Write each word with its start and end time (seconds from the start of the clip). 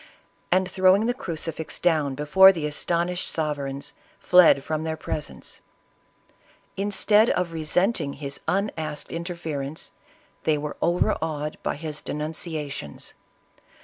and, 0.51 0.67
throwing 0.67 1.05
the 1.05 1.13
crucifix 1.13 1.77
down 1.77 2.15
before 2.15 2.51
the 2.51 2.65
astonished 2.65 3.29
sovereigns, 3.29 3.93
fled 4.17 4.63
from 4.63 4.83
their 4.83 4.97
presence. 4.97 5.61
In 6.75 6.89
stead 6.89 7.29
of 7.29 7.53
resenting 7.53 8.13
his 8.13 8.39
unasked 8.47 9.11
interference, 9.11 9.91
they 10.43 10.57
were 10.57 10.75
overawed 10.81 11.59
by 11.61 11.75
his 11.75 12.01
denunciations. 12.01 13.13